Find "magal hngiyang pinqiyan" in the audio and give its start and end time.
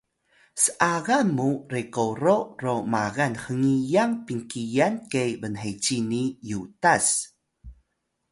2.93-4.93